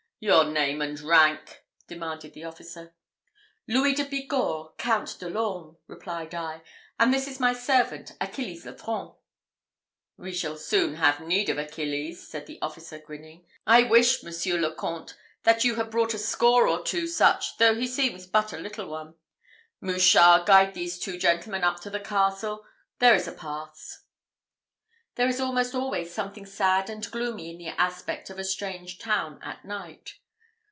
"Your 0.23 0.43
name 0.45 0.83
and 0.83 0.99
rank?" 0.99 1.63
demanded 1.87 2.33
the 2.33 2.43
officer. 2.43 2.93
"Louis 3.67 3.95
de 3.95 4.05
Bigorre, 4.05 4.69
Count 4.77 5.17
de 5.19 5.27
l'Orme," 5.27 5.77
replied 5.87 6.35
I; 6.35 6.61
"and 6.99 7.11
this 7.11 7.27
is 7.27 7.39
my 7.39 7.53
servant, 7.53 8.11
Achilles 8.21 8.63
Lefranc." 8.63 9.15
"We 10.17 10.31
shall 10.31 10.57
soon 10.57 10.97
have 10.97 11.21
need 11.21 11.49
of 11.49 11.57
Achilles," 11.57 12.27
said 12.29 12.45
the 12.45 12.61
officer, 12.61 12.99
grinning. 12.99 13.47
"I 13.65 13.81
wish, 13.81 14.21
Monsieur 14.21 14.59
le 14.59 14.75
Comte, 14.75 15.17
that 15.41 15.63
you 15.63 15.73
had 15.77 15.89
brought 15.89 16.13
a 16.13 16.19
score 16.19 16.67
or 16.67 16.83
two 16.83 17.07
such, 17.07 17.57
though 17.57 17.73
he 17.73 17.87
seems 17.87 18.27
but 18.27 18.53
a 18.53 18.59
little 18.59 18.89
one. 18.89 19.15
Mouchard, 19.81 20.45
guide 20.45 20.75
these 20.75 20.99
two 20.99 21.17
gentlemen 21.17 21.63
up 21.63 21.79
to 21.81 21.89
the 21.89 21.99
castle. 21.99 22.63
There 22.99 23.15
is 23.15 23.27
a 23.27 23.31
pass." 23.33 24.03
There 25.15 25.27
is 25.27 25.41
almost 25.41 25.75
always 25.75 26.11
something 26.13 26.45
sad 26.45 26.89
and 26.89 27.11
gloomy 27.11 27.51
in 27.51 27.57
the 27.57 27.67
aspect 27.77 28.29
of 28.29 28.39
a 28.39 28.45
strange 28.45 28.97
town 28.97 29.39
at 29.43 29.65
night. 29.65 30.13